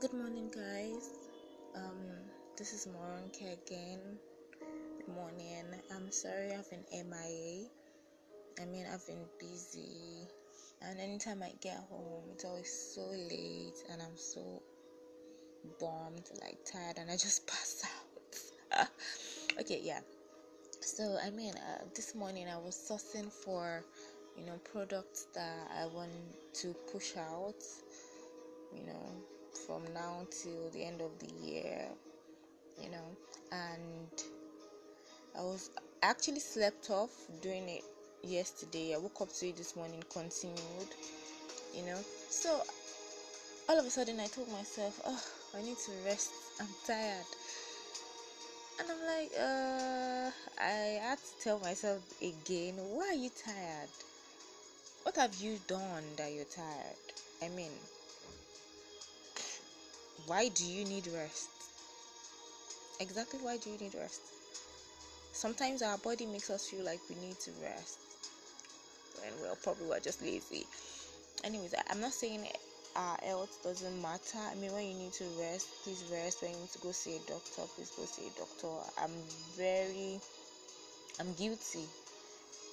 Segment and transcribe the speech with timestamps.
[0.00, 1.10] Good morning, guys.
[1.74, 2.06] Um,
[2.56, 4.00] this is Moronke again.
[4.60, 5.64] Good morning.
[5.94, 7.66] I'm sorry I've been MIA.
[8.60, 10.28] I mean, I've been busy,
[10.82, 14.62] and anytime I get home, it's always so late, and I'm so
[15.80, 17.84] bummed, like tired, and I just pass
[18.72, 18.88] out.
[19.60, 20.00] okay, yeah.
[20.80, 23.82] So, I mean, uh, this morning I was sourcing for,
[24.36, 26.10] you know, products that I want
[26.54, 27.54] to push out,
[28.74, 29.06] you know,
[29.66, 31.86] from now till the end of the year,
[32.82, 33.16] you know,
[33.52, 34.08] and
[35.36, 35.70] I was
[36.02, 37.10] actually slept off
[37.42, 37.84] doing it
[38.22, 38.94] yesterday.
[38.94, 40.88] I woke up to it this morning, continued,
[41.74, 41.98] you know.
[42.30, 42.60] So
[43.68, 45.22] all of a sudden, I told myself, "Oh,
[45.54, 46.30] I need to rest.
[46.60, 47.26] I'm tired."
[48.78, 53.88] And I'm like, uh, I had to tell myself again, why are you tired?
[55.02, 56.96] What have you done that you're tired?
[57.42, 57.72] I mean,
[60.26, 61.48] why do you need rest?
[63.00, 64.20] Exactly why do you need rest?
[65.32, 67.98] Sometimes our body makes us feel like we need to rest.
[69.24, 70.66] And well, probably we're just lazy.
[71.44, 72.46] Anyways, I'm not saying
[72.98, 74.42] our health doesn't matter.
[74.42, 76.42] I mean, when you need to rest, please rest.
[76.42, 78.74] When you need to go see a doctor, please go see a doctor.
[78.98, 79.14] I'm
[79.54, 80.18] very,
[81.20, 81.86] I'm guilty.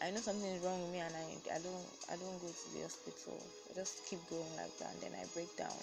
[0.00, 2.66] I know something is wrong with me, and I, I don't, I don't go to
[2.72, 3.36] the hospital.
[3.70, 5.76] I just keep going like that, and then I break down.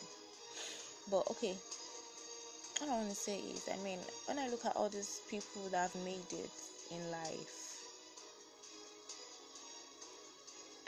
[1.11, 1.53] But okay,
[2.81, 5.61] what I want to say is, I mean, when I look at all these people
[5.69, 6.53] that have made it
[6.89, 7.53] in life,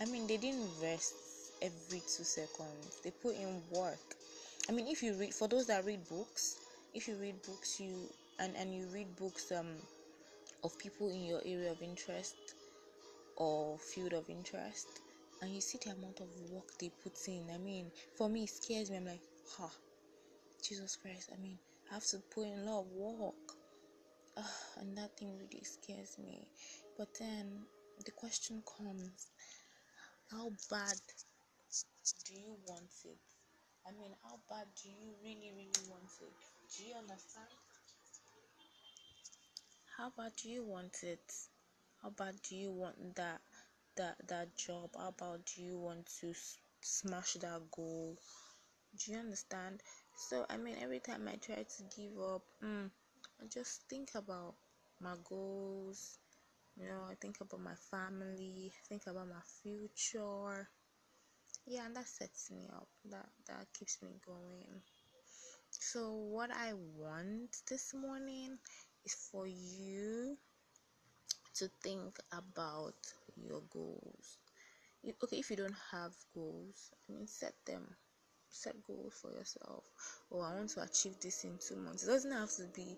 [0.02, 1.25] I mean, they didn't rest
[1.62, 3.02] every two seconds.
[3.04, 4.16] They put in work.
[4.70, 6.60] I mean, if you read, for those that read books,
[6.94, 9.76] if you read books, you and and you read books um
[10.64, 12.36] of people in your area of interest
[13.38, 14.88] or field of interest,
[15.42, 17.50] and you see the amount of work they put in.
[17.54, 18.98] I mean, for me, it scares me.
[18.98, 19.22] I'm like,
[19.58, 19.68] ha.
[19.68, 19.70] Huh
[20.68, 21.60] Jesus Christ, I mean,
[21.92, 23.36] I have to put in a lot of work.
[24.36, 24.42] Uh,
[24.80, 26.48] and that thing really scares me.
[26.98, 27.68] But then
[28.04, 29.28] the question comes
[30.32, 30.98] how bad
[32.26, 33.18] do you want it?
[33.88, 36.34] I mean, how bad do you really, really want it?
[36.78, 37.48] Do you understand?
[39.98, 41.34] How bad do you want it?
[42.02, 43.42] How bad do you want that
[43.96, 44.92] that that job?
[44.96, 46.36] How about do you want to
[46.82, 48.18] smash that goal?
[48.98, 49.84] Do you understand?
[50.30, 52.92] So I mean, every time I try to give up, mm,
[53.42, 54.56] I just think about
[55.00, 56.20] my goals.
[56.78, 58.74] You know, I think about my family.
[58.76, 60.70] I think about my future.
[61.68, 62.88] Yeah, and that sets me up.
[63.12, 64.82] That that keeps me going.
[65.72, 68.58] So what I want this morning
[69.06, 70.38] is for you
[71.56, 72.96] to think about
[73.36, 74.38] your goals.
[75.24, 77.96] Okay, if you don't have goals, I mean, set them
[78.50, 79.84] set goals for yourself
[80.32, 82.98] or oh, i want to achieve this in two months it doesn't have to be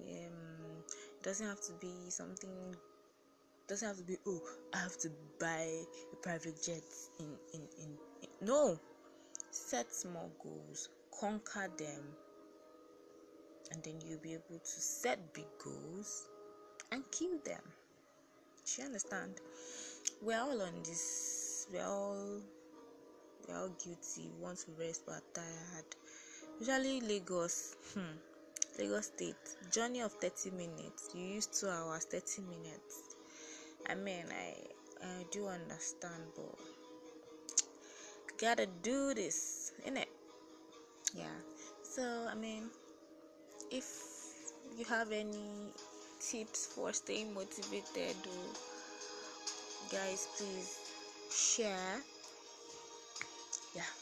[0.00, 0.84] um
[1.18, 2.74] it doesn't have to be something
[3.68, 4.40] doesn't have to be oh
[4.74, 5.10] i have to
[5.40, 5.68] buy
[6.12, 6.82] a private jet
[7.18, 7.90] in in, in,
[8.22, 8.78] in no
[9.50, 10.88] set small goals
[11.20, 12.02] conquer them
[13.72, 16.28] and then you'll be able to set big goals
[16.92, 17.62] and kill them
[18.64, 19.32] do you understand
[20.22, 22.40] we're all on this we're all
[23.48, 24.28] we're all guilty.
[24.36, 25.84] We want to rest but tired.
[26.58, 28.16] Usually Lagos, hmm,
[28.78, 29.36] Lagos State,
[29.72, 31.10] journey of 30 minutes.
[31.14, 33.05] You use two hours, 30 minutes.
[33.88, 34.54] I mean, I
[35.02, 36.54] I do understand, but
[38.38, 40.10] gotta do this, innit?
[41.14, 41.38] Yeah.
[41.82, 42.70] So I mean,
[43.70, 43.86] if
[44.76, 45.70] you have any
[46.20, 48.30] tips for staying motivated, do
[49.90, 50.80] guys, please
[51.30, 52.02] share.
[53.74, 53.92] Yeah.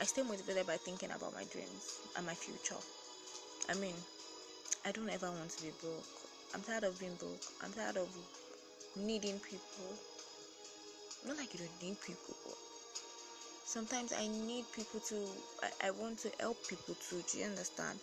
[0.00, 2.80] I stay motivated by thinking about my dreams and my future.
[3.68, 3.94] I mean
[4.84, 6.08] i don't ever want to be broke.
[6.54, 7.44] I'm tired of being broke.
[7.62, 8.08] I'm tired of
[8.96, 9.90] needing people
[11.26, 12.34] not like you don't need people
[13.64, 15.16] sometimes i need people to
[15.62, 17.98] I, I want to help people too do you understand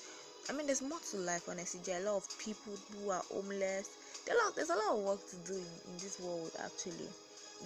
[0.50, 1.82] I mean, there's more to life, honestly.
[1.84, 3.90] There are a lot of people who are homeless.
[4.26, 7.10] There a lot, there's a lot of work to do in, in this world, actually.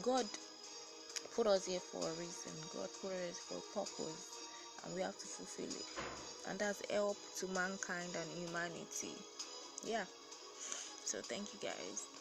[0.01, 0.25] God
[1.35, 2.53] put us here for a reason.
[2.73, 4.33] God put us for a purpose,
[4.83, 5.85] and we have to fulfill it.
[6.49, 9.13] And that's help to mankind and humanity.
[9.85, 10.05] Yeah.
[11.05, 12.20] So thank you guys.